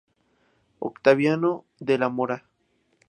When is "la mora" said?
1.99-2.49